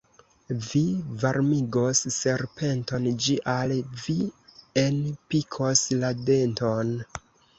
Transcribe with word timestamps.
Vi 0.67 0.79
varmigos 1.23 2.01
serpenton, 2.15 3.05
ĝi 3.25 3.35
al 3.53 3.75
vi 4.05 4.15
enpikos 4.85 5.85
la 6.05 6.11
denton. 6.31 6.91